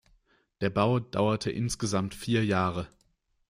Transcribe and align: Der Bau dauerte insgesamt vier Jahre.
Der 0.61 0.71
Bau 0.71 0.99
dauerte 0.99 1.51
insgesamt 1.51 2.15
vier 2.15 2.43
Jahre. 2.43 2.87